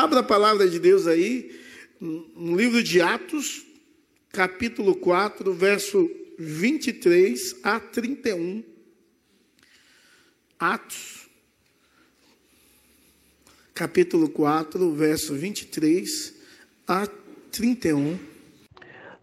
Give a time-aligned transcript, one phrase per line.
[0.00, 1.60] Abra a palavra de Deus aí,
[2.00, 3.66] no livro de Atos,
[4.32, 8.64] capítulo 4, verso 23 a 31.
[10.58, 11.28] Atos,
[13.74, 16.34] capítulo 4, verso 23
[16.88, 17.06] a
[17.52, 18.18] 31.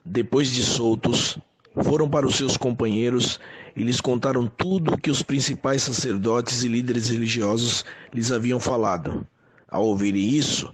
[0.06, 1.40] Depois de soltos,
[1.84, 3.40] foram para os seus companheiros
[3.76, 7.84] e lhes contaram tudo o que os principais sacerdotes e líderes religiosos
[8.14, 9.28] lhes haviam falado.
[9.70, 10.74] Ao ouvirem isso,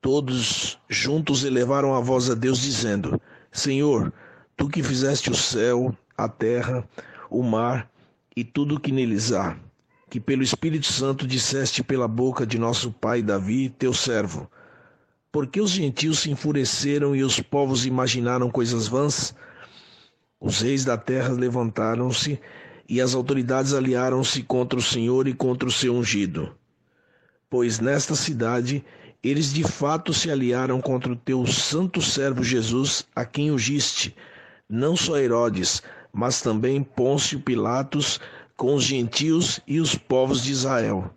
[0.00, 3.20] todos juntos elevaram a voz a Deus, dizendo:
[3.50, 4.12] Senhor,
[4.56, 6.88] tu que fizeste o céu, a terra,
[7.28, 7.90] o mar
[8.36, 9.56] e tudo o que neles há,
[10.08, 14.48] que pelo Espírito Santo disseste pela boca de nosso pai Davi, teu servo.
[15.32, 19.34] Porque os gentios se enfureceram e os povos imaginaram coisas vãs?
[20.40, 22.40] Os reis da terra levantaram-se
[22.88, 26.54] e as autoridades aliaram-se contra o Senhor e contra o seu ungido
[27.50, 28.84] pois nesta cidade
[29.22, 34.16] eles de fato se aliaram contra o teu santo servo Jesus, a quem ungiste,
[34.68, 38.18] não só Herodes, mas também Pôncio Pilatos,
[38.56, 41.10] com os gentios e os povos de Israel,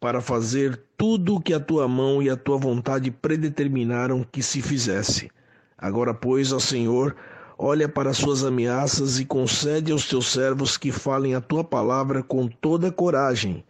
[0.00, 4.62] para fazer tudo o que a tua mão e a tua vontade predeterminaram que se
[4.62, 5.30] fizesse.
[5.76, 7.16] Agora, pois, ó Senhor,
[7.58, 12.22] olha para as suas ameaças e concede aos teus servos que falem a tua palavra
[12.22, 13.64] com toda coragem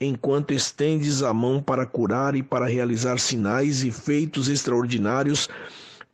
[0.00, 5.48] enquanto estendes a mão para curar e para realizar sinais e feitos extraordinários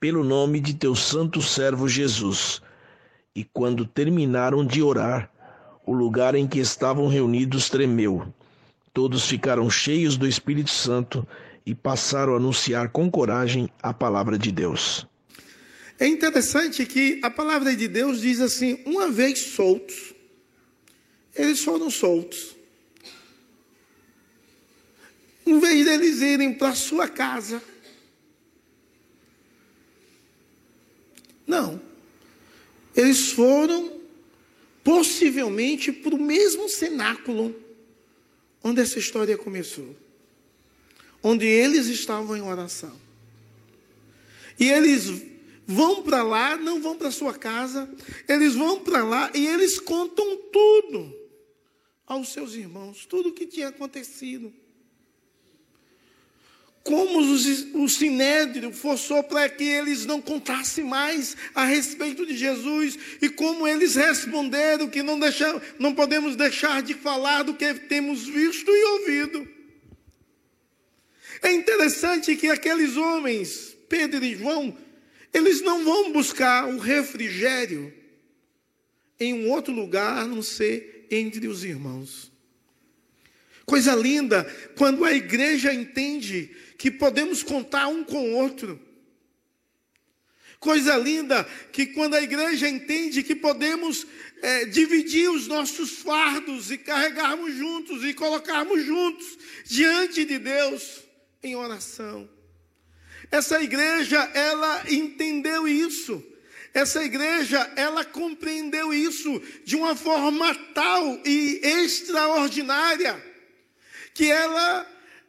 [0.00, 2.60] pelo nome de teu santo servo Jesus.
[3.34, 5.30] E quando terminaram de orar,
[5.86, 8.26] o lugar em que estavam reunidos tremeu.
[8.92, 11.26] Todos ficaram cheios do Espírito Santo
[11.64, 15.06] e passaram a anunciar com coragem a palavra de Deus.
[15.98, 20.12] É interessante que a palavra de Deus diz assim: uma vez soltos,
[21.34, 22.55] eles foram soltos.
[25.46, 27.62] Em vez deles irem para sua casa.
[31.46, 31.80] Não.
[32.96, 34.00] Eles foram
[34.82, 37.54] possivelmente para o mesmo cenáculo
[38.62, 39.94] onde essa história começou.
[41.22, 42.98] Onde eles estavam em oração.
[44.58, 45.22] E eles
[45.64, 47.88] vão para lá, não vão para sua casa,
[48.28, 51.14] eles vão para lá e eles contam tudo
[52.04, 54.52] aos seus irmãos, tudo o que tinha acontecido
[56.86, 63.28] como o sinédrio forçou para que eles não contassem mais a respeito de Jesus e
[63.28, 65.18] como eles responderam que não,
[65.80, 69.48] não podemos deixar de falar do que temos visto e ouvido.
[71.42, 74.78] É interessante que aqueles homens, Pedro e João,
[75.34, 77.92] eles não vão buscar o refrigério
[79.18, 82.30] em um outro lugar a não ser entre os irmãos.
[83.66, 84.44] Coisa linda
[84.76, 88.80] quando a igreja entende que podemos contar um com o outro.
[90.58, 94.06] Coisa linda que quando a igreja entende que podemos
[94.42, 101.02] é, dividir os nossos fardos e carregarmos juntos e colocarmos juntos diante de Deus
[101.42, 102.28] em oração.
[103.30, 106.22] Essa igreja, ela entendeu isso.
[106.72, 113.22] Essa igreja, ela compreendeu isso de uma forma tal e extraordinária
[114.16, 114.86] que ela,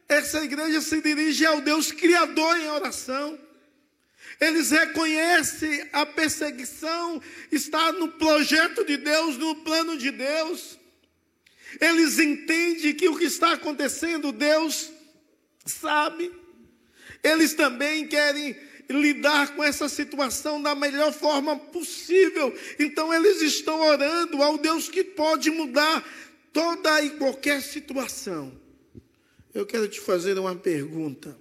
[0.07, 3.37] essa igreja se dirige ao Deus Criador em oração.
[4.39, 10.77] Eles reconhecem a perseguição está no projeto de Deus, no plano de Deus.
[11.81, 14.91] Eles entendem que o que está acontecendo, Deus
[15.65, 16.31] sabe.
[17.23, 18.55] Eles também querem
[18.89, 22.57] lidar com essa situação da melhor forma possível.
[22.79, 26.05] Então eles estão orando ao Deus que pode mudar
[26.53, 28.66] toda e qualquer situação.
[29.57, 31.35] Eu quero te fazer uma pergunta.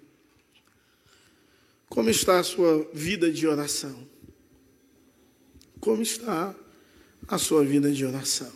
[1.87, 4.09] Como está a sua vida de oração?
[5.78, 6.54] Como está
[7.28, 8.51] a sua vida de oração?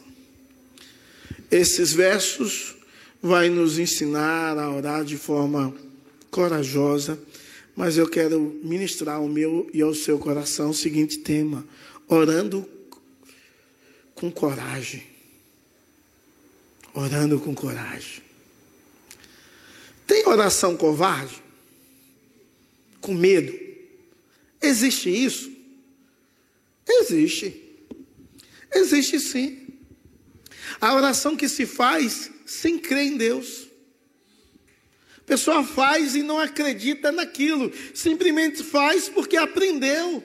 [1.51, 2.75] Esses versos
[3.21, 5.77] vai nos ensinar a orar de forma
[6.31, 7.21] corajosa,
[7.77, 11.69] mas eu quero ministrar ao meu e ao seu coração o seguinte tema:
[12.09, 12.67] orando
[14.15, 15.03] com coragem.
[16.95, 18.30] Orando com coragem.
[20.11, 21.41] Tem oração covarde?
[23.01, 23.57] Com medo?
[24.61, 25.53] Existe isso?
[26.85, 27.79] Existe.
[28.75, 29.69] Existe sim.
[30.81, 33.69] A oração que se faz sem crer em Deus.
[35.19, 40.25] A pessoa faz e não acredita naquilo, simplesmente faz porque aprendeu.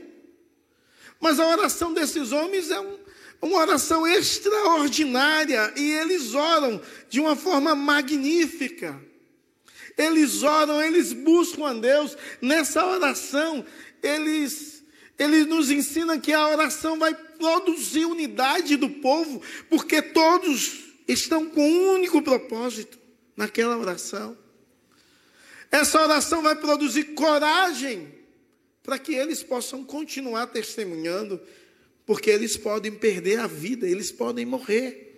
[1.20, 2.98] Mas a oração desses homens é um,
[3.40, 9.00] uma oração extraordinária e eles oram de uma forma magnífica.
[9.98, 12.18] Eles oram, eles buscam a Deus.
[12.42, 13.66] Nessa oração,
[14.04, 14.84] eles,
[15.18, 21.62] eles nos ensinam que a oração vai produzir unidade do povo, porque todos estão com
[21.62, 22.98] um único propósito
[23.36, 24.38] naquela oração.
[25.72, 28.14] Essa oração vai produzir coragem
[28.84, 31.42] para que eles possam continuar testemunhando,
[32.06, 35.15] porque eles podem perder a vida, eles podem morrer.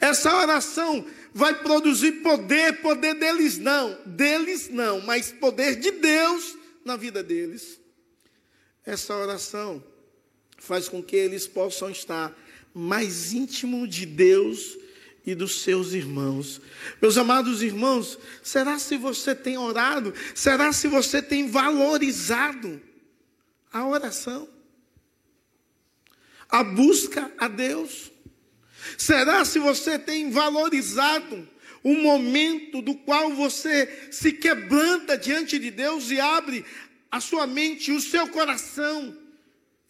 [0.00, 6.96] Essa oração vai produzir poder, poder deles não, deles não, mas poder de Deus na
[6.96, 7.80] vida deles.
[8.84, 9.82] Essa oração
[10.58, 12.36] faz com que eles possam estar
[12.72, 14.76] mais íntimo de Deus
[15.26, 16.60] e dos seus irmãos.
[17.00, 20.12] Meus amados irmãos, será se você tem orado?
[20.34, 22.80] Será se você tem valorizado
[23.72, 24.48] a oração?
[26.48, 28.12] A busca a Deus?
[28.96, 31.48] Será se você tem valorizado
[31.82, 36.64] o momento do qual você se quebranta diante de Deus e abre
[37.10, 39.16] a sua mente, o seu coração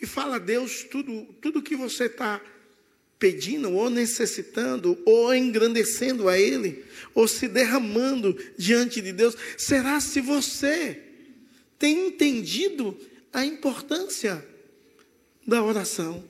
[0.01, 2.41] e fala a Deus tudo tudo que você está
[3.19, 6.85] pedindo ou necessitando ou engrandecendo a Ele
[7.15, 9.37] ou se derramando diante de Deus.
[9.57, 11.01] Será se você
[11.79, 12.99] tem entendido
[13.33, 14.47] a importância
[15.47, 16.25] da oração?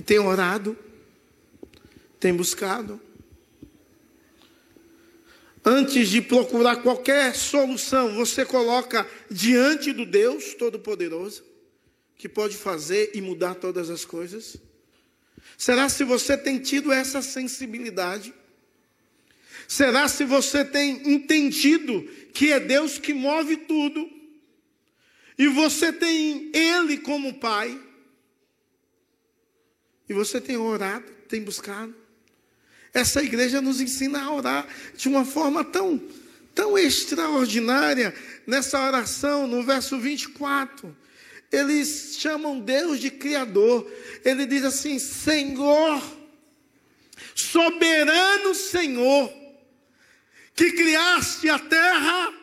[0.00, 0.78] E tem orado,
[2.18, 2.98] tem buscado.
[5.62, 11.44] Antes de procurar qualquer solução, você coloca diante do Deus Todo-Poderoso,
[12.16, 14.56] que pode fazer e mudar todas as coisas.
[15.58, 18.32] Será se você tem tido essa sensibilidade?
[19.68, 24.08] Será se você tem entendido que é Deus que move tudo?
[25.36, 27.89] E você tem Ele como Pai?
[30.10, 31.94] E você tem orado, tem buscado.
[32.92, 34.66] Essa igreja nos ensina a orar
[34.96, 36.02] de uma forma tão,
[36.52, 38.12] tão extraordinária.
[38.44, 40.96] Nessa oração, no verso 24,
[41.52, 43.88] eles chamam Deus de Criador.
[44.24, 46.02] Ele diz assim: Senhor,
[47.32, 49.32] soberano Senhor,
[50.56, 52.34] que criaste a terra,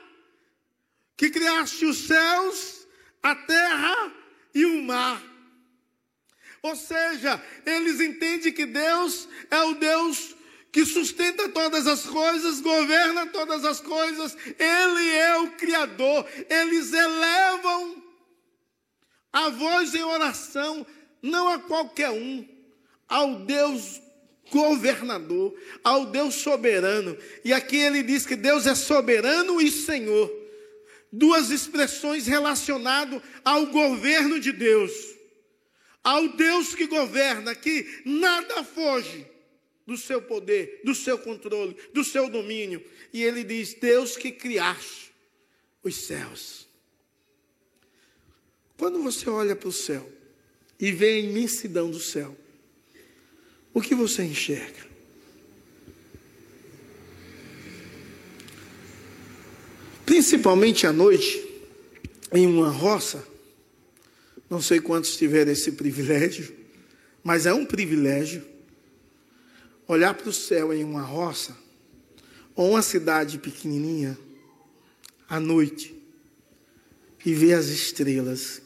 [1.18, 2.88] que criaste os céus,
[3.22, 4.14] a terra
[4.56, 5.22] e o mar.
[6.62, 10.36] Ou seja, eles entendem que Deus é o Deus
[10.72, 16.24] que sustenta todas as coisas, governa todas as coisas, Ele é o Criador.
[16.50, 18.04] Eles elevam
[19.34, 20.86] a voz em oração,
[21.22, 22.48] não a qualquer um,
[23.08, 24.02] ao Deus
[24.52, 27.18] governador, ao Deus soberano.
[27.44, 30.32] E aqui ele diz que Deus é soberano e Senhor.
[31.12, 35.17] Duas expressões relacionadas ao governo de Deus
[36.08, 39.28] ao Deus que governa, que nada foge
[39.86, 42.82] do seu poder, do seu controle, do seu domínio.
[43.12, 45.12] E ele diz: Deus que criaste
[45.84, 46.66] os céus.
[48.78, 50.10] Quando você olha para o céu
[50.80, 52.38] e vê a imensidão do céu,
[53.74, 54.88] o que você enxerga?
[60.06, 61.46] Principalmente à noite,
[62.32, 63.28] em uma roça,
[64.50, 66.54] não sei quantos tiveram esse privilégio,
[67.24, 68.44] mas é um privilégio
[69.88, 71.56] olhar para o céu em uma roça
[72.56, 74.18] ou uma cidade pequenininha
[75.30, 75.96] à noite
[77.26, 78.62] e ver as estrelas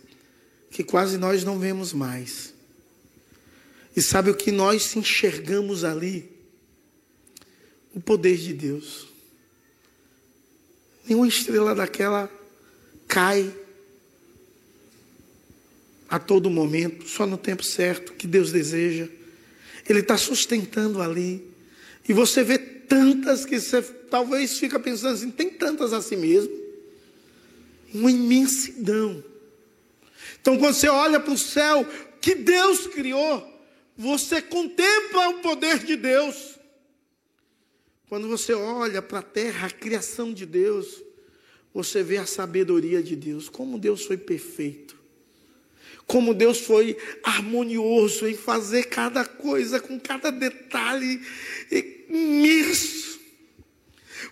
[0.69, 2.53] que quase nós não vemos mais.
[3.95, 6.31] E sabe o que nós enxergamos ali?
[7.93, 9.07] O poder de Deus.
[11.05, 12.31] Nenhuma estrela daquela
[13.07, 13.53] cai
[16.11, 19.07] a todo momento, só no tempo certo que Deus deseja.
[19.87, 21.49] Ele está sustentando ali.
[22.07, 26.51] E você vê tantas que você talvez fica pensando assim, tem tantas assim mesmo.
[27.93, 29.23] Uma imensidão.
[30.41, 31.87] Então quando você olha para o céu
[32.19, 33.47] que Deus criou,
[33.95, 36.59] você contempla o poder de Deus.
[38.09, 41.01] Quando você olha para a terra, a criação de Deus,
[41.73, 44.90] você vê a sabedoria de Deus, como Deus foi perfeito
[46.07, 51.21] como Deus foi harmonioso em fazer cada coisa com cada detalhe
[52.09, 53.19] imenso.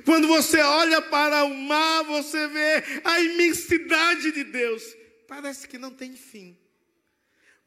[0.06, 4.84] Quando você olha para o mar, você vê a imensidade de Deus.
[5.28, 6.58] Parece que não tem fim.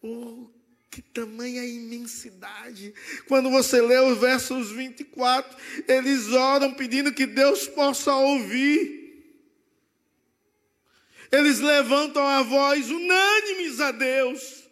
[0.03, 0.49] Oh,
[0.91, 2.93] que tamanha imensidade.
[3.27, 5.57] Quando você lê os versos 24,
[5.89, 9.02] eles oram pedindo que Deus possa ouvir.
[11.33, 14.69] Eles levantam a voz unânimes a Deus,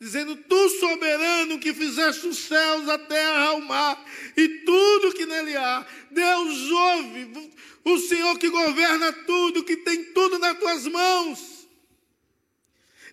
[0.00, 4.04] dizendo: Tu soberano que fizeste os céus, a terra, o mar
[4.36, 5.86] e tudo que nele há.
[6.10, 7.52] Deus ouve,
[7.84, 11.52] o Senhor que governa tudo, que tem tudo nas tuas mãos.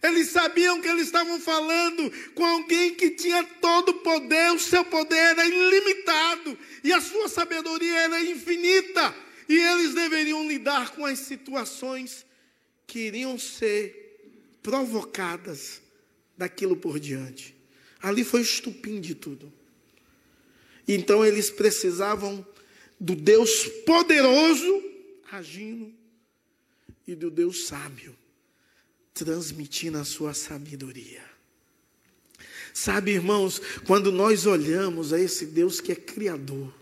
[0.01, 4.83] Eles sabiam que eles estavam falando com alguém que tinha todo o poder, o seu
[4.85, 9.13] poder era ilimitado e a sua sabedoria era infinita.
[9.47, 12.25] E eles deveriam lidar com as situações
[12.89, 15.79] que iriam ser provocadas
[16.35, 17.55] daquilo por diante.
[18.01, 19.53] Ali foi o estupim de tudo.
[20.87, 22.45] Então eles precisavam
[22.99, 24.83] do Deus poderoso
[25.31, 25.93] agindo
[27.05, 28.17] e do Deus sábio
[29.13, 31.23] transmitindo a sua sabedoria.
[32.73, 36.73] Sabe, irmãos, quando nós olhamos a esse Deus que é criador,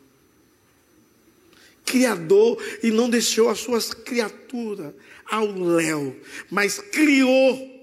[1.87, 4.93] criador e não deixou as suas criaturas
[5.25, 6.19] ao léu,
[6.51, 7.75] mas criou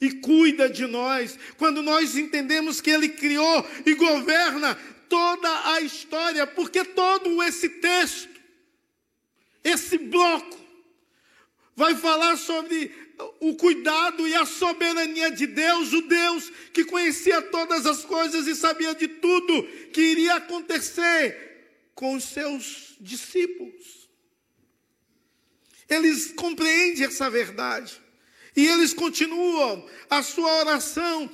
[0.00, 1.38] e cuida de nós.
[1.56, 4.74] Quando nós entendemos que ele criou e governa
[5.08, 8.28] toda a história, porque todo esse texto,
[9.62, 10.58] esse bloco
[11.76, 12.92] vai falar sobre
[13.40, 18.56] o cuidado e a soberania de Deus, o Deus que conhecia todas as coisas e
[18.56, 19.62] sabia de tudo
[19.92, 21.45] que iria acontecer
[21.96, 24.08] com os seus discípulos.
[25.88, 28.00] Eles compreendem essa verdade
[28.54, 31.28] e eles continuam a sua oração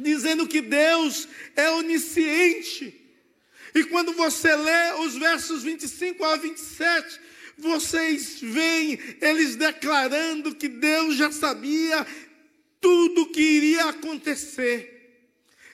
[0.00, 2.94] dizendo que Deus é onisciente.
[3.74, 7.20] E quando você lê os versos 25 a 27,
[7.58, 12.06] vocês veem eles declarando que Deus já sabia
[12.80, 14.98] tudo que iria acontecer.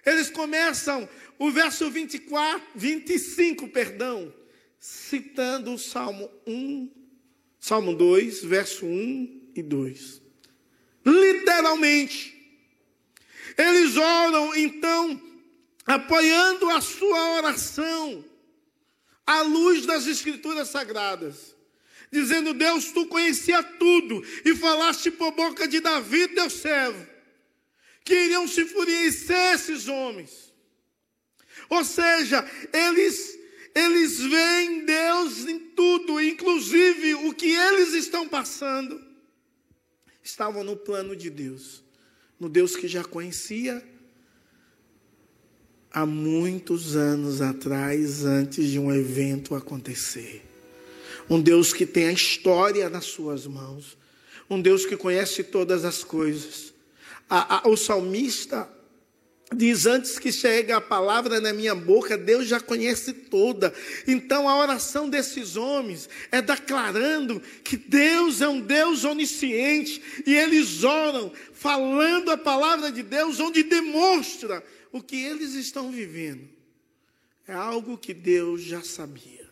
[0.05, 4.33] Eles começam o verso 24, 25, perdão,
[4.79, 6.91] citando o Salmo 1,
[7.59, 10.23] Salmo 2, verso 1 e 2.
[11.05, 12.33] Literalmente.
[13.57, 15.21] Eles oram então
[15.87, 18.25] apoiando a sua oração
[19.26, 21.55] à luz das escrituras sagradas
[22.14, 27.05] dizendo: Deus, tu conhecia tudo e falaste por boca de Davi, teu servo,
[28.05, 30.53] que iriam se enfurecer esses homens.
[31.68, 33.38] Ou seja, eles
[33.75, 39.02] eles veem Deus em tudo, inclusive o que eles estão passando.
[40.23, 41.83] Estavam no plano de Deus,
[42.38, 43.83] no Deus que já conhecia
[45.90, 50.54] há muitos anos atrás, antes de um evento acontecer
[51.28, 53.97] um Deus que tem a história nas suas mãos,
[54.49, 56.75] um Deus que conhece todas as coisas.
[57.28, 58.68] A, a, o salmista
[59.54, 63.73] diz: Antes que chegue a palavra na minha boca, Deus já conhece toda.
[64.06, 70.84] Então a oração desses homens é declarando que Deus é um Deus onisciente, e eles
[70.84, 76.49] oram falando a palavra de Deus, onde demonstra o que eles estão vivendo.
[77.46, 79.49] É algo que Deus já sabia.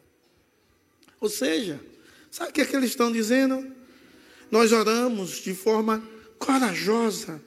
[1.21, 1.81] Ou seja,
[2.31, 3.71] sabe o que, é que eles estão dizendo?
[4.51, 6.03] Nós oramos de forma
[6.39, 7.41] corajosa,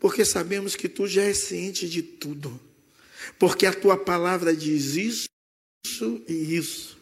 [0.00, 2.58] porque sabemos que tu já és ciente de tudo,
[3.38, 5.28] porque a tua palavra diz isso,
[5.84, 6.98] isso e isso.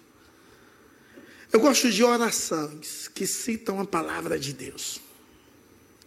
[1.53, 5.01] Eu gosto de orações que citam a palavra de Deus.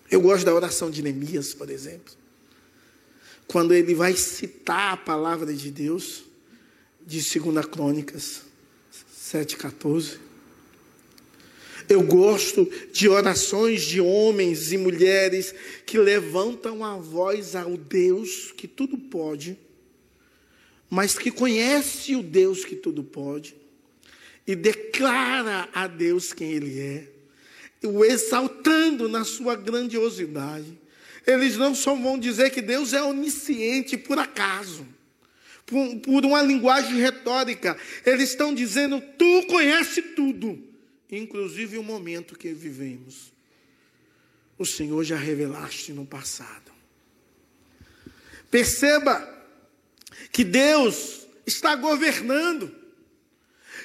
[0.10, 2.14] Eu gosto da oração de Neemias, por exemplo.
[3.48, 6.24] Quando ele vai citar a palavra de Deus,
[7.06, 8.42] de 2 Crônicas
[9.32, 10.29] 7,14.
[11.90, 15.56] Eu gosto de orações de homens e mulheres
[15.88, 19.58] que levantam a voz ao Deus que tudo pode,
[20.88, 23.56] mas que conhece o Deus que tudo pode
[24.46, 27.08] e declara a Deus quem Ele é,
[27.88, 30.78] o exaltando na sua grandiosidade.
[31.26, 34.86] Eles não só vão dizer que Deus é onisciente por acaso
[36.04, 37.78] por, uma linguagem retórica.
[38.06, 40.69] Eles estão dizendo: Tu conhece tudo,
[41.12, 43.32] inclusive o momento que vivemos.
[44.58, 46.72] O Senhor já revelaste no passado.
[48.52, 49.48] Perceba
[50.32, 52.76] que Deus está governando.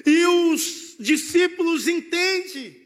[0.04, 2.82] E os discípulos entendem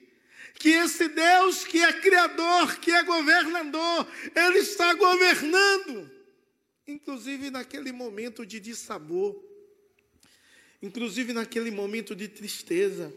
[0.55, 6.19] que esse Deus que é criador, que é governador, ele está governando
[6.89, 9.39] inclusive naquele momento de dissabor,
[10.83, 13.13] inclusive naquele momento de tristeza,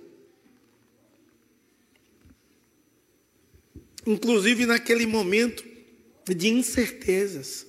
[4.05, 5.63] inclusive naquele momento
[6.27, 7.65] de incertezas.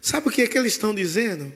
[0.00, 1.52] Sabe o que é que eles estão dizendo?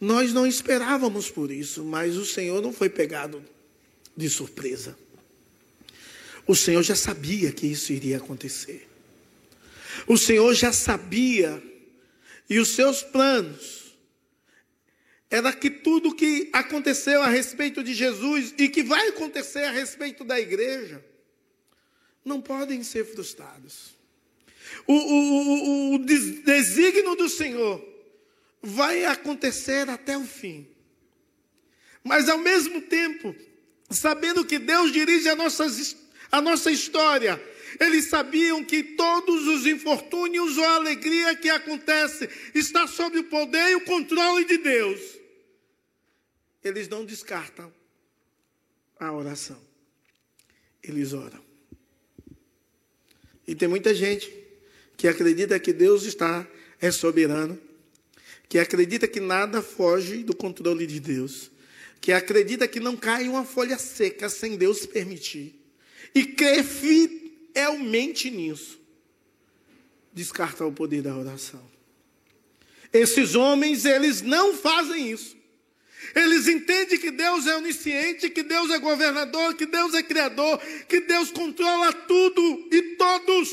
[0.00, 3.42] Nós não esperávamos por isso, mas o Senhor não foi pegado
[4.16, 4.96] de surpresa.
[6.46, 8.88] O Senhor já sabia que isso iria acontecer.
[10.06, 11.62] O Senhor já sabia
[12.50, 13.94] e os seus planos
[15.30, 20.24] era que tudo que aconteceu a respeito de Jesus e que vai acontecer a respeito
[20.24, 21.11] da igreja
[22.24, 23.96] não podem ser frustrados.
[24.86, 27.82] O, o, o, o desígnio do Senhor
[28.62, 30.68] vai acontecer até o fim.
[32.04, 33.34] Mas ao mesmo tempo,
[33.90, 35.36] sabendo que Deus dirige a,
[36.32, 37.40] a nossa história,
[37.80, 43.74] eles sabiam que todos os infortúnios ou alegria que acontece está sob o poder e
[43.76, 45.00] o controle de Deus.
[46.62, 47.72] Eles não descartam
[48.98, 49.60] a oração.
[50.82, 51.51] Eles oram.
[53.46, 54.32] E tem muita gente
[54.96, 56.46] que acredita que Deus está
[56.80, 57.58] é soberano,
[58.48, 61.50] que acredita que nada foge do controle de Deus,
[62.00, 65.54] que acredita que não cai uma folha seca sem Deus permitir,
[66.14, 68.80] e crê fielmente nisso,
[70.12, 71.62] descarta o poder da oração.
[72.92, 75.36] Esses homens, eles não fazem isso.
[76.14, 81.00] Eles entendem que Deus é onisciente, que Deus é governador, que Deus é criador, que
[81.00, 83.50] Deus controla tudo e todos.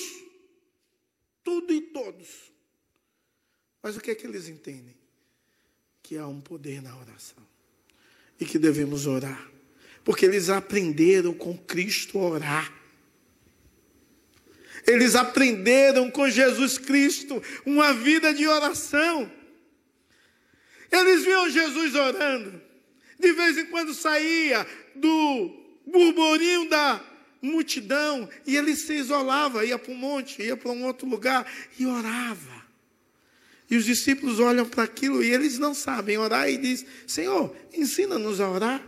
[1.44, 2.28] Tudo e todos.
[3.82, 4.96] Mas o que é que eles entendem?
[6.04, 7.48] Que há um poder na oração.
[8.40, 9.50] E que devemos orar.
[10.04, 12.74] Porque eles aprenderam com Cristo a orar.
[14.86, 19.32] Eles aprenderam com Jesus Cristo uma vida de oração.
[20.92, 22.62] Eles viam Jesus orando.
[23.20, 24.66] De vez em quando saía
[24.96, 25.52] do
[25.86, 27.02] burburinho da
[27.42, 31.86] multidão e ele se isolava, ia para um monte, ia para um outro lugar e
[31.86, 32.60] orava.
[33.70, 38.42] E os discípulos olham para aquilo e eles não sabem orar e diz: Senhor, ensina-nos
[38.42, 38.84] a orar.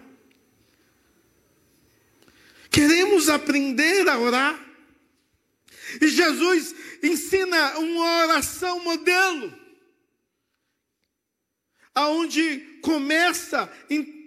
[2.71, 4.59] Queremos aprender a orar.
[6.01, 9.53] E Jesus ensina uma oração modelo,
[11.93, 13.71] aonde começa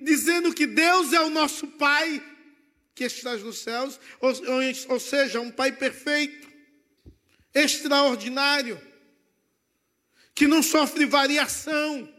[0.03, 2.23] dizendo que Deus é o nosso Pai
[2.95, 4.33] que estás nos céus, ou,
[4.89, 6.49] ou seja, um Pai perfeito,
[7.53, 8.81] extraordinário
[10.35, 12.13] que não sofre variação.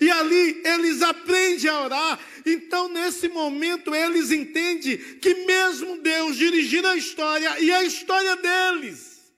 [0.00, 2.20] E ali eles aprendem a orar.
[2.46, 9.32] Então, nesse momento, eles entendem que mesmo Deus dirigindo a história e a história deles,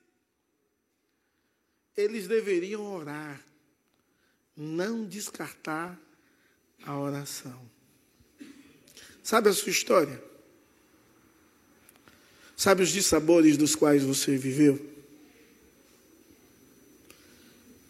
[1.97, 3.41] eles deveriam orar,
[4.57, 5.99] não descartar
[6.85, 7.61] a oração.
[9.23, 10.23] Sabe a sua história?
[12.57, 14.91] Sabe os dissabores dos quais você viveu?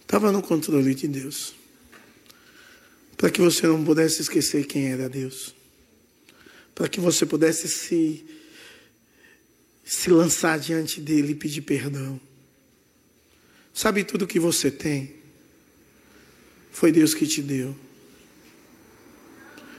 [0.02, 1.54] Estava no controle de Deus.
[3.16, 5.54] Para que você não pudesse esquecer quem era Deus.
[6.74, 8.24] Para que você pudesse se,
[9.84, 12.20] se lançar diante dele e pedir perdão.
[13.72, 15.21] Sabe tudo que você tem?
[16.82, 17.76] Foi Deus que te deu.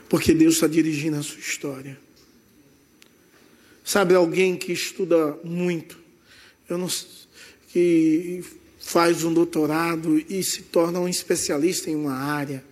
[0.08, 2.00] Porque Deus está dirigindo a sua história.
[3.84, 6.00] Sabe alguém que estuda muito,
[6.70, 6.88] não
[7.68, 8.42] que
[8.80, 12.64] faz um doutorado e se torna um especialista em uma área.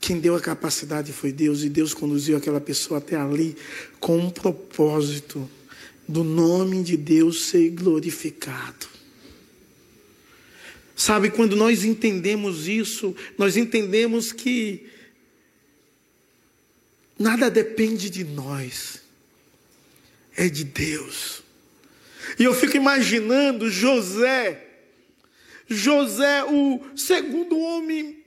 [0.00, 3.56] Quem deu a capacidade foi Deus, e Deus conduziu aquela pessoa até ali
[4.00, 5.48] com um propósito
[6.08, 8.93] do nome de Deus ser glorificado.
[10.96, 14.86] Sabe, quando nós entendemos isso, nós entendemos que
[17.18, 19.02] nada depende de nós,
[20.36, 21.42] é de Deus.
[22.38, 24.66] E eu fico imaginando José,
[25.68, 28.22] José, o segundo homem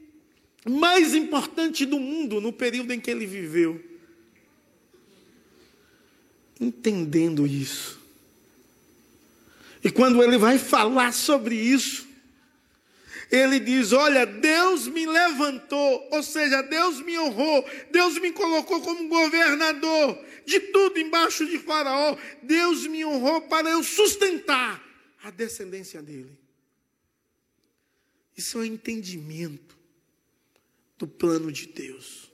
[0.69, 3.82] mais importante do mundo no período em que ele viveu,
[6.60, 7.97] entendendo isso.
[9.84, 12.06] E quando ele vai falar sobre isso,
[13.31, 19.07] ele diz: Olha, Deus me levantou, ou seja, Deus me honrou, Deus me colocou como
[19.07, 22.17] governador de tudo embaixo de Faraó.
[22.41, 24.81] Deus me honrou para eu sustentar
[25.23, 26.37] a descendência dele.
[28.35, 29.77] Isso é um entendimento
[30.97, 32.31] do plano de Deus.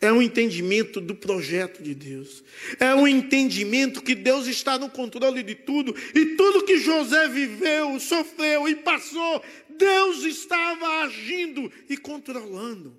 [0.00, 2.44] É um entendimento do projeto de Deus.
[2.78, 5.94] É um entendimento que Deus está no controle de tudo.
[6.14, 9.42] E tudo que José viveu, sofreu e passou,
[9.76, 12.96] Deus estava agindo e controlando.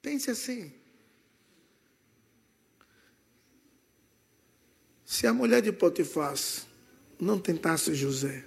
[0.00, 0.72] Pense assim.
[5.04, 6.34] Se a mulher de Potifar
[7.20, 8.44] não tentasse José,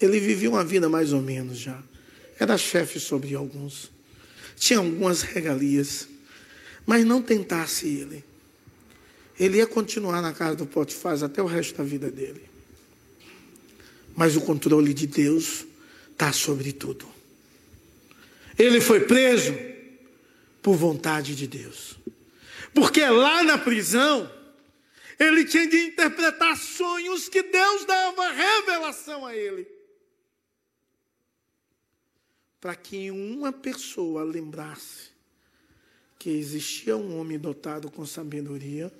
[0.00, 1.82] ele vivia uma vida mais ou menos já.
[2.38, 3.95] Era chefe sobre alguns.
[4.56, 6.08] Tinha algumas regalias.
[6.84, 8.24] Mas não tentasse ele.
[9.38, 12.42] Ele ia continuar na casa do Potifar até o resto da vida dele.
[14.16, 15.66] Mas o controle de Deus
[16.12, 17.06] está sobre tudo.
[18.58, 19.54] Ele foi preso
[20.62, 21.96] por vontade de Deus.
[22.72, 24.30] Porque lá na prisão,
[25.18, 29.75] ele tinha de interpretar sonhos que Deus dava revelação a ele.
[32.66, 35.10] Para que uma pessoa lembrasse
[36.18, 38.92] que existia um homem dotado com sabedoria,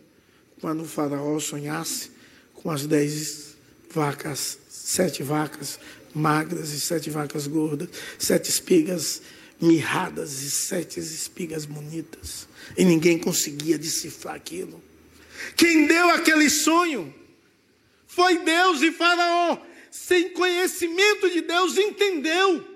[0.61, 2.13] quando o faraó sonhasse
[2.55, 3.57] com as dez
[3.91, 5.81] vacas, sete vacas
[6.15, 7.89] magras e sete vacas gordas,
[8.21, 9.21] sete espigas
[9.61, 12.47] mirradas e sete espigas bonitas.
[12.79, 14.81] E ninguém conseguia decifrar aquilo.
[15.57, 17.13] Quem deu aquele sonho
[18.07, 22.76] foi Deus e Faraó, sem conhecimento de Deus, entendeu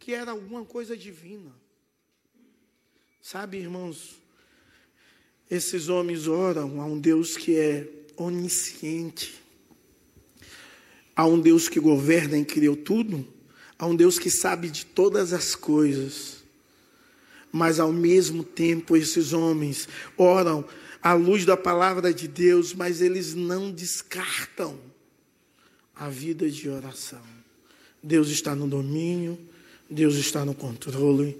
[0.00, 1.52] que era alguma coisa divina.
[3.22, 4.16] Sabe, irmãos,
[5.48, 7.86] esses homens oram a um Deus que é
[8.16, 9.40] onisciente,
[11.14, 13.26] a um Deus que governa e criou tudo,
[13.78, 16.42] a um Deus que sabe de todas as coisas.
[17.52, 19.86] Mas ao mesmo tempo, esses homens
[20.16, 20.64] oram
[21.02, 24.80] à luz da palavra de Deus, mas eles não descartam
[25.94, 27.22] a vida de oração.
[28.02, 29.38] Deus está no domínio,
[29.90, 31.36] Deus está no controle,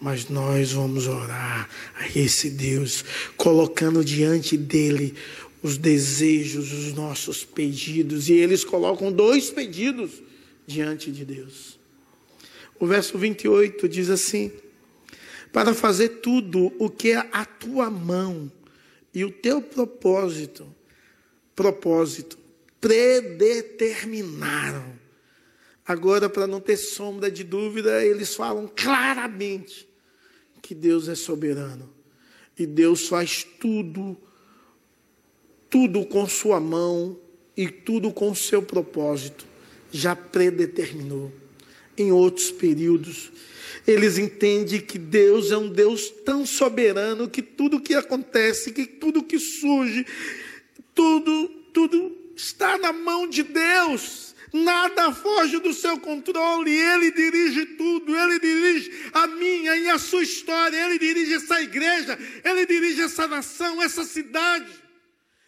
[0.00, 3.04] mas nós vamos orar a esse Deus,
[3.36, 5.14] colocando diante dele
[5.62, 10.22] os desejos, os nossos pedidos, e eles colocam dois pedidos
[10.66, 11.78] diante de Deus.
[12.78, 14.50] O verso 28 diz assim:
[15.52, 18.50] Para fazer tudo o que é a tua mão
[19.12, 20.66] e o teu propósito,
[21.54, 22.38] propósito,
[22.80, 24.98] predeterminaram.
[25.90, 29.88] Agora, para não ter sombra de dúvida, eles falam claramente
[30.62, 31.92] que Deus é soberano.
[32.56, 34.16] E Deus faz tudo,
[35.68, 37.18] tudo com sua mão
[37.56, 39.44] e tudo com seu propósito.
[39.90, 41.32] Já predeterminou.
[41.98, 43.32] Em outros períodos,
[43.84, 49.24] eles entendem que Deus é um Deus tão soberano que tudo que acontece, que tudo
[49.24, 50.06] que surge,
[50.94, 54.29] tudo, tudo está na mão de Deus.
[54.52, 60.22] Nada foge do seu controle, Ele dirige tudo, Ele dirige a minha e a sua
[60.22, 64.70] história, Ele dirige essa igreja, Ele dirige essa nação, essa cidade,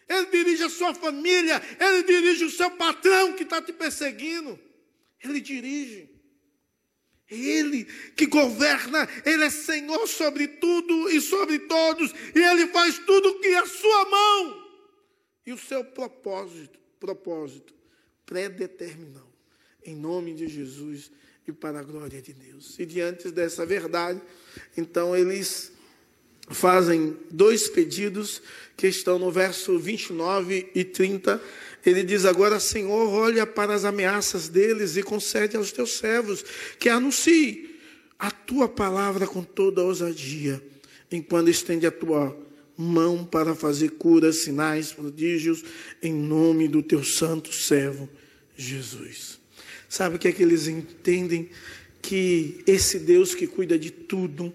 [0.07, 4.57] Ele dirige a sua família, Ele dirige o seu patrão que está te perseguindo,
[5.21, 6.09] Ele dirige.
[7.29, 7.85] Ele
[8.15, 13.47] que governa, Ele é Senhor sobre tudo e sobre todos, e Ele faz tudo que
[13.47, 14.63] é a sua mão.
[15.45, 17.73] E o seu propósito, propósito,
[18.33, 19.29] predeterminou,
[19.85, 21.11] em nome de Jesus
[21.47, 22.79] e para a glória de Deus.
[22.79, 24.19] E diante dessa verdade,
[24.75, 25.71] então eles
[26.49, 28.41] fazem dois pedidos
[28.75, 31.39] que estão no verso 29 e 30
[31.85, 36.43] ele diz agora, Senhor, olha para as ameaças deles e concede aos teus servos
[36.79, 37.77] que anuncie
[38.17, 40.63] a tua palavra com toda ousadia,
[41.11, 42.37] enquanto estende a tua
[42.77, 45.61] mão para fazer curas, sinais, prodígios,
[46.01, 48.09] em nome do teu santo servo
[48.55, 49.39] Jesus.
[49.89, 51.49] Sabe o que é que eles entendem?
[52.01, 54.53] Que esse Deus que cuida de tudo,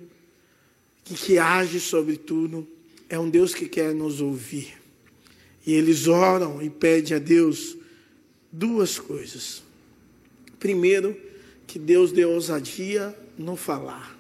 [1.05, 2.67] que, que age sobre tudo,
[3.09, 4.75] é um Deus que quer nos ouvir.
[5.67, 7.77] E eles oram e pedem a Deus
[8.51, 9.63] duas coisas.
[10.59, 11.17] Primeiro,
[11.67, 14.19] que Deus dê ousadia no falar.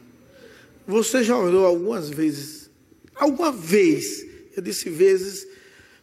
[0.86, 2.70] Você já orou algumas vezes?
[3.14, 4.26] Alguma vez?
[4.56, 5.46] Eu disse vezes,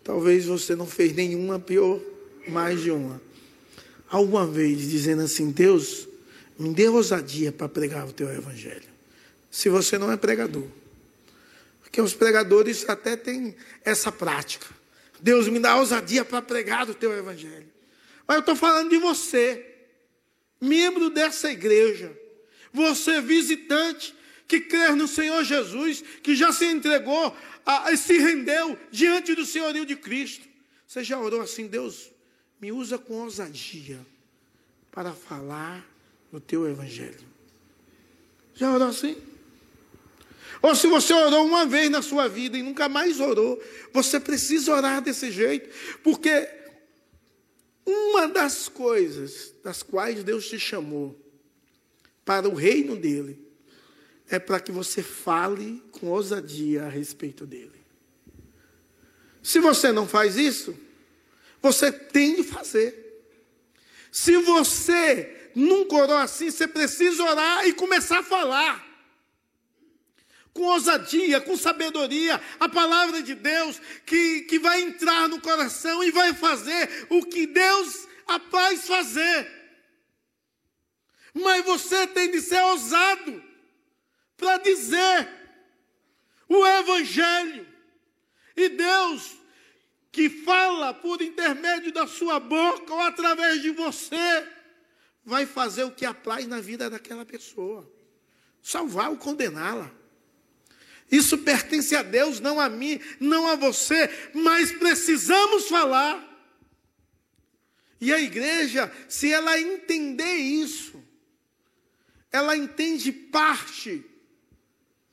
[0.04, 2.00] talvez você não fez nenhuma, pior,
[2.48, 3.22] mais de uma.
[4.10, 6.08] Alguma vez dizendo assim: Deus,
[6.58, 8.88] me dê ousadia para pregar o teu evangelho.
[9.50, 10.68] Se você não é pregador.
[11.82, 14.68] Porque os pregadores até têm essa prática.
[15.20, 17.68] Deus me dá ousadia para pregar o teu evangelho.
[18.28, 19.66] Mas eu estou falando de você,
[20.60, 22.12] membro dessa igreja,
[22.74, 24.14] você visitante
[24.48, 27.36] que crê no Senhor Jesus, que já se entregou
[27.92, 30.48] e se rendeu diante do senhorio de Cristo.
[30.86, 32.12] Você já orou assim, Deus,
[32.60, 34.00] me usa com ousadia
[34.92, 35.86] para falar
[36.32, 37.28] no teu evangelho.
[38.54, 39.18] Já orou assim?
[40.62, 43.62] Ou se você orou uma vez na sua vida e nunca mais orou,
[43.94, 45.70] você precisa orar desse jeito,
[46.02, 46.50] porque
[47.86, 51.20] uma das coisas das quais Deus te chamou
[52.24, 53.46] para o reino dele
[54.28, 57.86] é para que você fale com ousadia a respeito dele.
[59.44, 60.76] Se você não faz isso,
[61.66, 62.94] você tem de fazer.
[64.12, 68.86] Se você nunca orou assim, você precisa orar e começar a falar
[70.54, 76.12] com ousadia, com sabedoria, a palavra de Deus que, que vai entrar no coração e
[76.12, 79.52] vai fazer o que Deus apraz fazer.
[81.34, 83.44] Mas você tem de ser ousado
[84.38, 85.28] para dizer
[86.48, 87.68] o Evangelho.
[88.56, 89.36] E Deus,
[90.16, 94.48] que fala por intermédio da sua boca ou através de você,
[95.26, 97.92] vai fazer o que apraz na vida daquela pessoa
[98.62, 99.92] salvar ou condená-la.
[101.12, 106.24] Isso pertence a Deus, não a mim, não a você, mas precisamos falar.
[108.00, 111.04] E a igreja, se ela entender isso,
[112.32, 114.02] ela entende parte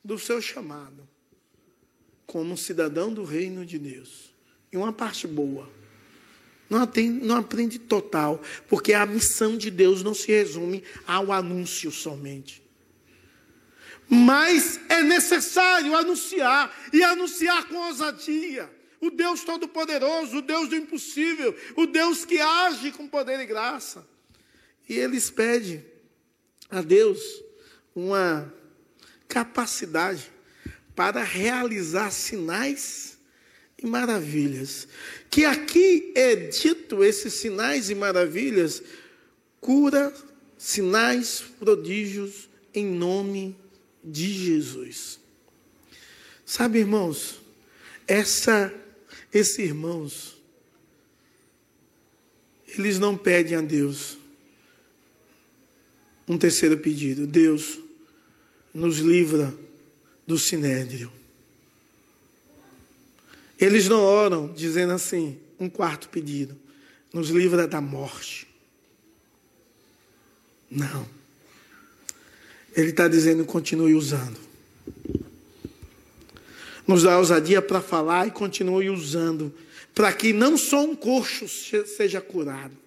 [0.01, 1.07] do seu chamado
[2.25, 4.32] como cidadão do reino de Deus.
[4.73, 5.71] E uma parte boa.
[6.67, 11.91] Não, atende, não aprende total, porque a missão de Deus não se resume ao anúncio
[11.91, 12.63] somente.
[14.09, 18.67] Mas é necessário anunciar e anunciar com ousadia.
[18.99, 24.07] O Deus Todo-Poderoso, o Deus do impossível, o Deus que age com poder e graça.
[24.89, 25.85] E eles pedem
[26.71, 27.19] a Deus
[27.95, 28.51] uma
[29.27, 30.31] capacidade
[30.95, 33.12] para realizar sinais
[33.83, 34.87] e maravilhas.
[35.29, 38.81] Que aqui é dito esses sinais e maravilhas,
[39.59, 40.13] cura,
[40.57, 43.55] sinais, prodígios em nome
[44.03, 45.19] de Jesus.
[46.45, 47.41] Sabe, irmãos,
[48.07, 48.73] essa,
[49.33, 50.41] esses irmãos,
[52.67, 54.17] eles não pedem a Deus
[56.27, 57.27] um terceiro pedido.
[57.27, 57.79] Deus
[58.73, 59.53] nos livra
[60.25, 61.11] do sinédrio.
[63.63, 66.59] Eles não oram dizendo assim, um quarto pedido,
[67.13, 68.45] nos livra da morte.
[70.69, 71.07] Não.
[72.75, 74.37] Ele está dizendo: continue usando.
[76.85, 79.53] Nos dá ousadia para falar e continue usando,
[79.95, 82.77] para que não só um coxo seja curado,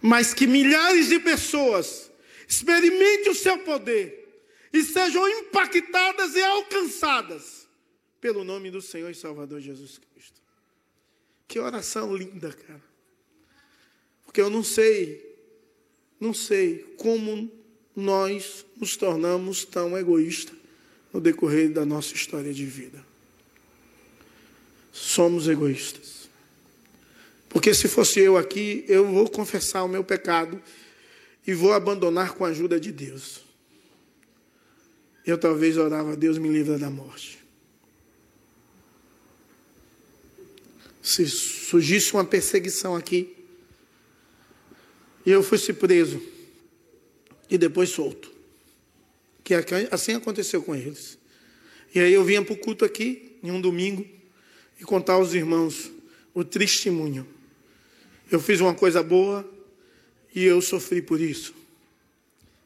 [0.00, 2.10] mas que milhares de pessoas
[2.48, 7.61] experimentem o seu poder e sejam impactadas e alcançadas
[8.22, 10.40] pelo nome do Senhor e Salvador Jesus Cristo.
[11.48, 12.80] Que oração linda, cara.
[14.24, 15.36] Porque eu não sei,
[16.20, 17.50] não sei como
[17.96, 20.56] nós nos tornamos tão egoístas
[21.12, 23.04] no decorrer da nossa história de vida.
[24.92, 26.28] Somos egoístas.
[27.48, 30.62] Porque se fosse eu aqui, eu vou confessar o meu pecado
[31.44, 33.40] e vou abandonar com a ajuda de Deus.
[35.26, 37.41] Eu talvez orava, Deus me livra da morte.
[41.02, 43.36] Se surgisse uma perseguição aqui
[45.26, 46.20] e eu fosse preso,
[47.48, 48.30] e depois solto.
[49.44, 49.54] Que
[49.90, 51.18] assim aconteceu com eles.
[51.94, 54.06] E aí eu vinha para o culto aqui, em um domingo,
[54.80, 55.90] e contar aos irmãos
[56.32, 57.26] o testemunho.
[58.30, 59.48] Eu fiz uma coisa boa
[60.34, 61.54] e eu sofri por isso.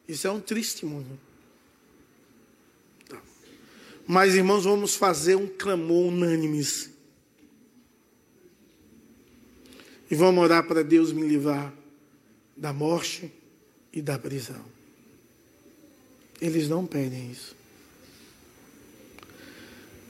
[0.07, 1.19] Isso é um testemunho.
[3.09, 3.21] Tá.
[4.07, 6.89] Mas, irmãos, vamos fazer um clamor unânimes.
[10.09, 11.73] E vamos orar para Deus me livrar
[12.55, 13.31] da morte
[13.91, 14.63] e da prisão.
[16.41, 17.55] Eles não pedem isso.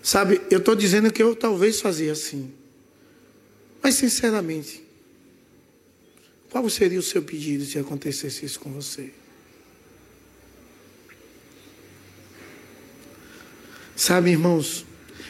[0.03, 2.53] Sabe, eu estou dizendo que eu talvez fazia assim.
[3.81, 4.83] Mas, sinceramente,
[6.49, 9.11] qual seria o seu pedido se acontecesse isso com você?
[13.95, 14.85] Sabe, irmãos,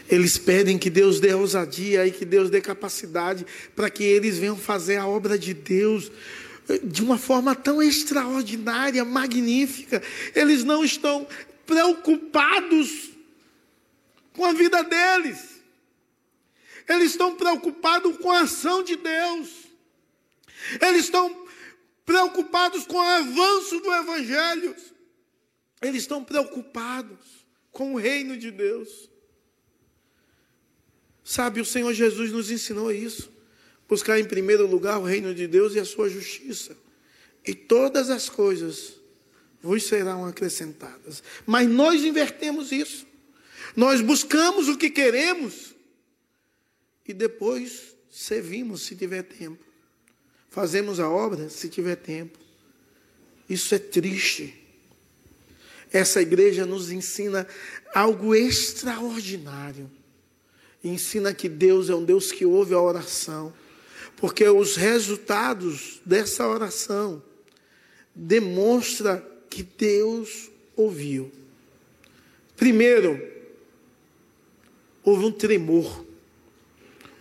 [0.10, 4.58] eles pedem que Deus dê ousadia e que Deus dê capacidade para que eles venham
[4.58, 6.12] fazer a obra de Deus
[6.84, 10.02] de uma forma tão extraordinária, magnífica.
[10.36, 11.28] Eles não estão
[11.66, 13.10] preocupados
[14.34, 15.62] com a vida deles.
[16.88, 19.50] Eles estão preocupados com a ação de Deus.
[20.82, 21.46] Eles estão
[22.06, 24.76] preocupados com o avanço do Evangelho.
[25.82, 29.10] Eles estão preocupados com o reino de Deus.
[31.28, 33.30] Sabe, o Senhor Jesus nos ensinou isso.
[33.86, 36.74] Buscar em primeiro lugar o reino de Deus e a sua justiça.
[37.46, 38.94] E todas as coisas
[39.62, 41.22] vos serão acrescentadas.
[41.46, 43.06] Mas nós invertemos isso.
[43.76, 45.76] Nós buscamos o que queremos
[47.06, 49.62] e depois servimos se tiver tempo.
[50.50, 52.40] Fazemos a obra se tiver tempo.
[53.50, 54.58] Isso é triste.
[55.92, 57.46] Essa igreja nos ensina
[57.94, 59.92] algo extraordinário.
[60.84, 63.54] Ensina que Deus é um Deus que ouve a oração
[64.18, 67.22] porque os resultados dessa oração
[68.14, 71.32] demonstra que Deus ouviu.
[72.56, 73.22] Primeiro,
[75.04, 76.04] houve um tremor.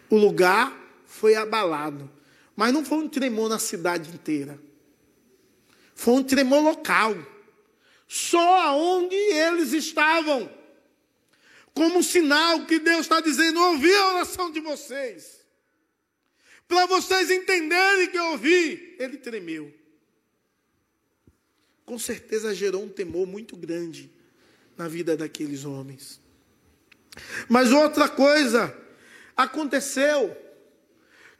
[0.09, 2.11] O lugar foi abalado.
[2.57, 4.59] Mas não foi um tremor na cidade inteira.
[5.95, 7.15] Foi um tremor local.
[8.09, 10.49] Só aonde eles estavam.
[11.77, 15.45] Como um sinal que Deus está dizendo: ouvi a oração de vocês.
[16.67, 18.97] Para vocês entenderem que eu ouvi.
[18.99, 19.73] Ele tremeu.
[21.85, 24.11] Com certeza gerou um temor muito grande
[24.75, 26.19] na vida daqueles homens.
[27.47, 28.75] Mas outra coisa
[29.37, 30.35] aconteceu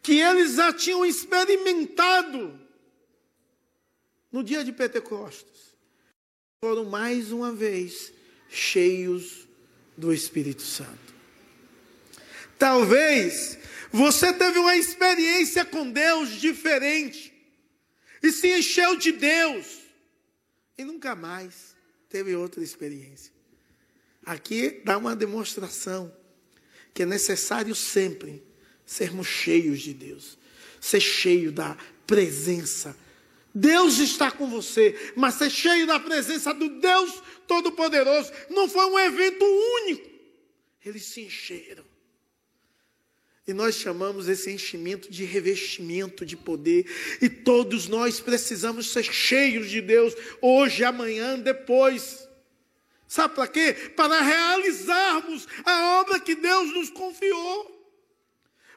[0.03, 2.61] que eles já tinham experimentado
[4.31, 5.75] no dia de Pentecostes.
[6.63, 8.13] Foram mais uma vez
[8.51, 9.46] cheios
[9.97, 11.15] do Espírito Santo.
[12.59, 13.59] Talvez
[13.93, 17.33] você teve uma experiência com Deus diferente
[18.23, 19.81] e se encheu de Deus
[20.77, 21.75] e nunca mais
[22.09, 23.33] teve outra experiência.
[24.25, 26.15] Aqui dá uma demonstração
[26.93, 28.43] que é necessário sempre
[28.85, 30.39] sermos cheios de Deus,
[30.81, 32.97] ser cheio da presença.
[33.59, 38.31] Deus está com você, mas ser cheio da presença do Deus Todo-Poderoso.
[38.51, 39.43] Não foi um evento
[39.83, 40.11] único,
[40.85, 41.83] eles se encheram.
[43.47, 46.85] E nós chamamos esse enchimento de revestimento de poder.
[47.23, 52.29] E todos nós precisamos ser cheios de Deus, hoje, amanhã, depois.
[53.09, 53.73] Sabe para quê?
[53.97, 57.75] Para realizarmos a obra que Deus nos confiou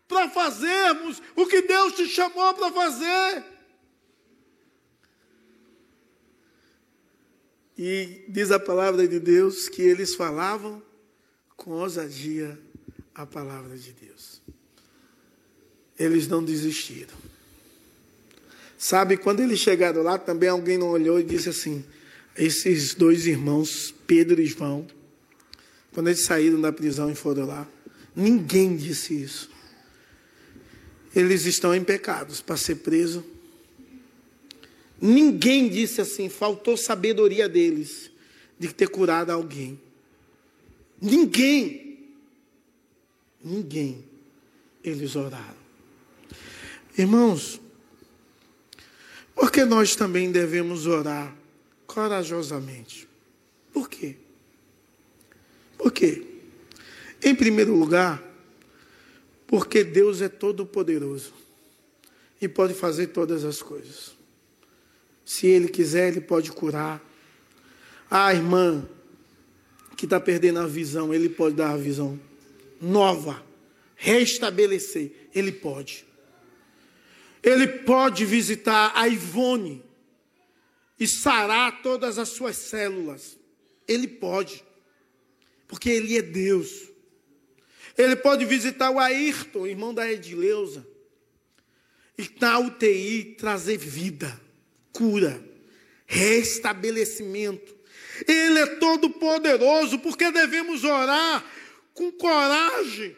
[0.07, 3.58] para fazermos o que Deus te chamou para fazer.
[7.79, 10.83] E diz a palavra de Deus que eles falavam
[11.55, 12.59] com ousadia
[13.15, 14.41] a palavra de Deus.
[15.97, 17.15] Eles não desistiram.
[18.77, 21.85] Sabe, quando eles chegaram lá, também alguém não olhou e disse assim:
[22.37, 24.85] esses dois irmãos, Pedro e João,
[25.93, 27.65] quando eles saíram da prisão e foram lá,
[28.13, 29.49] ninguém disse isso
[31.15, 33.25] eles estão em pecados para ser preso.
[35.01, 38.11] Ninguém disse assim, faltou sabedoria deles
[38.57, 39.79] de ter curado alguém.
[41.01, 42.09] Ninguém.
[43.43, 44.03] Ninguém.
[44.83, 45.59] Eles oraram.
[46.97, 47.61] Irmãos,
[49.33, 51.33] porque nós também devemos orar
[51.87, 53.07] corajosamente.
[53.71, 54.17] Por quê?
[55.77, 56.25] Por quê?
[57.23, 58.21] Em primeiro lugar,
[59.47, 61.33] porque Deus é todo poderoso
[62.41, 64.18] e pode fazer todas as coisas.
[65.29, 66.99] Se Ele quiser, Ele pode curar.
[68.09, 68.89] A irmã
[69.95, 72.19] que está perdendo a visão, Ele pode dar a visão
[72.81, 73.45] nova,
[73.95, 75.29] restabelecer.
[75.31, 76.03] Ele pode.
[77.43, 79.83] Ele pode visitar a Ivone
[80.99, 83.37] e sarar todas as suas células.
[83.87, 84.65] Ele pode,
[85.67, 86.89] porque Ele é Deus.
[87.95, 90.87] Ele pode visitar o Ayrton, irmão da Edileuza,
[92.17, 94.48] e na UTI trazer vida,
[94.93, 95.43] cura,
[96.05, 97.77] restabelecimento.
[98.27, 101.45] Ele é todo poderoso, porque devemos orar
[101.93, 103.15] com coragem.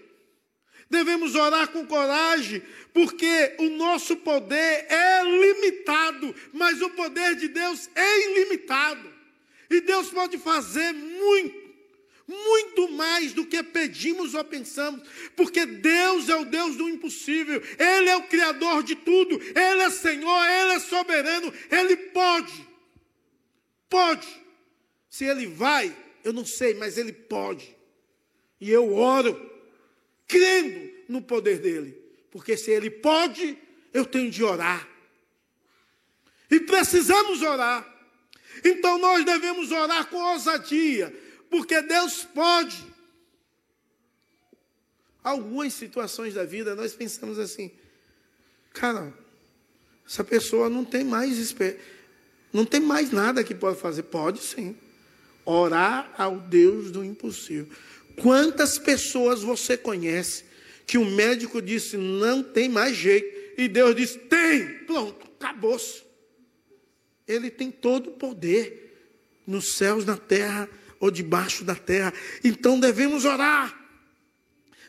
[0.90, 2.62] Devemos orar com coragem,
[2.94, 9.10] porque o nosso poder é limitado, mas o poder de Deus é ilimitado.
[9.70, 11.61] E Deus pode fazer muito
[12.28, 15.02] muito mais do que pedimos ou pensamos,
[15.36, 19.90] porque Deus é o Deus do impossível, Ele é o Criador de tudo, Ele é
[19.90, 22.68] Senhor, Ele é soberano, Ele pode,
[23.90, 24.28] pode.
[25.10, 27.76] Se Ele vai, eu não sei, mas Ele pode.
[28.60, 29.52] E eu oro,
[30.28, 31.98] crendo no poder dEle,
[32.30, 33.58] porque se Ele pode,
[33.94, 34.88] eu tenho de orar.
[36.50, 37.88] E precisamos orar.
[38.64, 41.14] Então nós devemos orar com ousadia,
[41.52, 42.82] porque Deus pode.
[45.22, 47.70] Algumas situações da vida nós pensamos assim,
[48.74, 49.14] cara,
[50.08, 51.54] essa pessoa não tem mais
[52.54, 54.04] não tem mais nada que pode fazer.
[54.04, 54.76] Pode sim.
[55.46, 57.68] Orar ao Deus do impossível.
[58.22, 60.46] Quantas pessoas você conhece
[60.88, 66.04] que o médico disse não tem mais jeito e Deus disse tem, pronto, acabou-se.
[67.28, 70.70] Ele tem todo o poder nos céus, na terra
[71.02, 72.14] ou debaixo da terra.
[72.44, 73.78] Então devemos orar.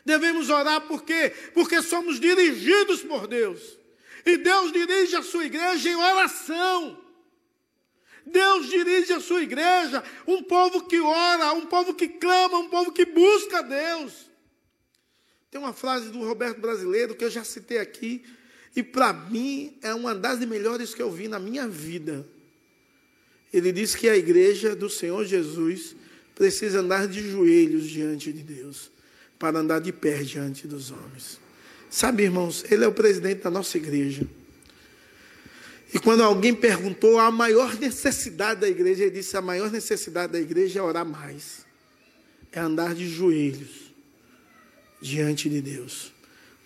[0.05, 1.33] Devemos orar por quê?
[1.53, 3.77] Porque somos dirigidos por Deus.
[4.25, 7.01] E Deus dirige a sua igreja em oração.
[8.25, 12.91] Deus dirige a sua igreja, um povo que ora, um povo que clama, um povo
[12.91, 14.31] que busca Deus.
[15.51, 18.23] Tem uma frase do Roberto Brasileiro que eu já citei aqui,
[18.75, 22.25] e para mim é uma das melhores que eu vi na minha vida.
[23.51, 25.95] Ele diz que a igreja do Senhor Jesus
[26.35, 28.91] precisa andar de joelhos diante de Deus,
[29.37, 31.39] para andar de pé diante dos homens.
[31.89, 34.27] Sabe, irmãos, ele é o presidente da nossa igreja.
[35.93, 40.39] E quando alguém perguntou a maior necessidade da igreja, ele disse: a maior necessidade da
[40.39, 41.65] igreja é orar mais,
[42.51, 43.93] é andar de joelhos
[44.99, 46.11] diante de Deus,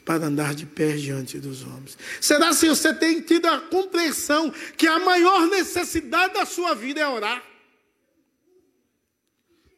[0.06, 1.98] para andar de pé diante dos homens.
[2.22, 7.08] Será se você tem tido a compreensão que a maior necessidade da sua vida é
[7.08, 7.44] orar?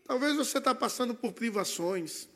[0.10, 2.28] Talvez você está passando por privações,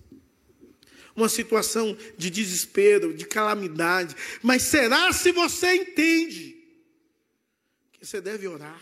[1.16, 6.56] uma situação de desespero, de calamidade, mas será se você entende?
[8.00, 8.80] Você deve orar.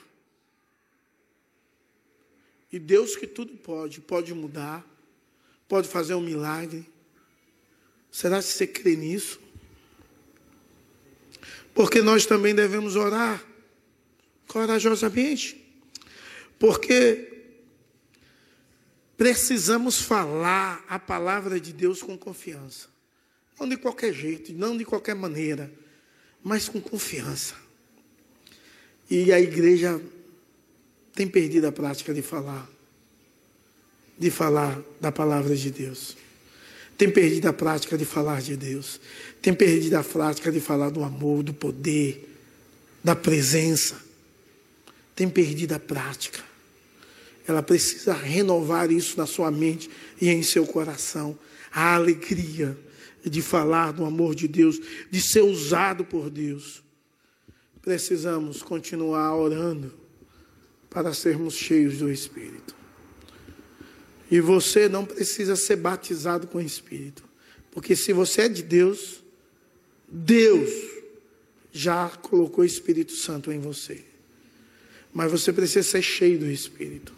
[2.69, 4.85] E Deus que tudo pode, pode mudar,
[5.69, 6.85] pode fazer um milagre.
[8.11, 9.39] Será que você crê nisso?
[11.73, 13.41] Porque nós também devemos orar
[14.49, 15.65] corajosamente.
[16.59, 17.30] Porque
[19.21, 22.87] precisamos falar a palavra de Deus com confiança.
[23.59, 25.71] Não de qualquer jeito, não de qualquer maneira,
[26.43, 27.53] mas com confiança.
[29.07, 30.01] E a igreja
[31.13, 32.67] tem perdido a prática de falar,
[34.17, 36.17] de falar da palavra de Deus.
[36.97, 38.99] Tem perdido a prática de falar de Deus.
[39.39, 42.27] Tem perdido a prática de falar do amor, do poder,
[43.03, 44.01] da presença.
[45.15, 46.50] Tem perdido a prática.
[47.47, 49.89] Ela precisa renovar isso na sua mente
[50.19, 51.37] e em seu coração.
[51.71, 52.77] A alegria
[53.23, 54.79] de falar do amor de Deus,
[55.09, 56.81] de ser usado por Deus
[57.81, 59.91] precisamos continuar orando
[60.89, 62.75] para sermos cheios do Espírito.
[64.29, 67.23] E você não precisa ser batizado com o Espírito,
[67.71, 69.23] porque se você é de Deus,
[70.07, 70.69] Deus
[71.71, 74.03] já colocou o Espírito Santo em você.
[75.13, 77.13] Mas você precisa ser cheio do Espírito.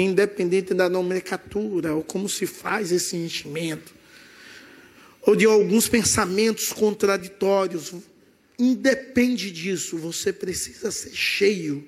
[0.00, 3.94] Independente da nomenclatura, ou como se faz esse enchimento,
[5.20, 7.92] ou de alguns pensamentos contraditórios,
[8.58, 11.86] independe disso, você precisa ser cheio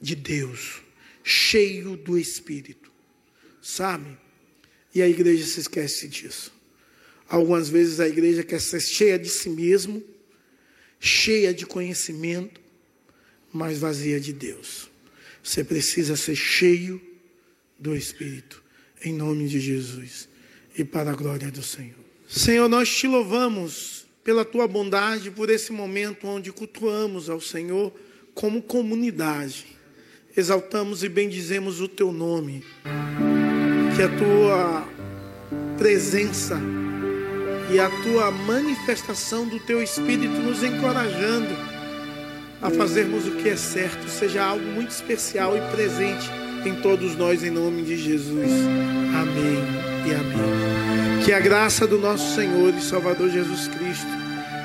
[0.00, 0.82] de Deus,
[1.24, 2.90] cheio do Espírito,
[3.60, 4.18] sabe?
[4.94, 6.52] E a igreja se esquece disso.
[7.28, 10.02] Algumas vezes a igreja quer ser cheia de si mesmo,
[10.98, 12.60] cheia de conhecimento,
[13.52, 14.89] mas vazia de Deus.
[15.42, 17.00] Você precisa ser cheio
[17.78, 18.62] do Espírito,
[19.04, 20.28] em nome de Jesus
[20.76, 21.98] e para a glória do Senhor.
[22.28, 27.92] Senhor, nós te louvamos pela tua bondade, por esse momento onde cultuamos ao Senhor
[28.34, 29.66] como comunidade.
[30.36, 32.64] Exaltamos e bendizemos o teu nome.
[33.96, 34.88] Que a tua
[35.76, 36.60] presença
[37.72, 41.69] e a tua manifestação do teu Espírito nos encorajando
[42.62, 46.30] a fazermos o que é certo, seja algo muito especial e presente
[46.64, 48.50] em todos nós, em nome de Jesus.
[49.14, 49.58] Amém
[50.06, 51.24] e amém.
[51.24, 54.10] Que a graça do nosso Senhor e Salvador Jesus Cristo,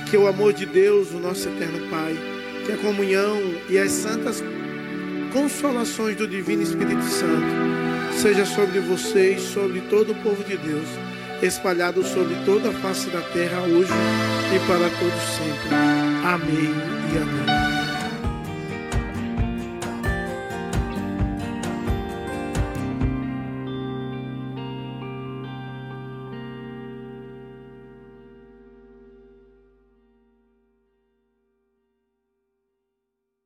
[0.09, 2.15] que o amor de Deus, o nosso eterno Pai,
[2.65, 3.39] que a comunhão
[3.69, 4.43] e as santas
[5.31, 7.75] consolações do Divino Espírito Santo
[8.17, 10.87] seja sobre vocês, sobre todo o povo de Deus,
[11.41, 13.91] espalhado sobre toda a face da terra hoje
[14.55, 15.75] e para todos sempre.
[16.25, 16.73] Amém
[17.13, 17.54] e amém.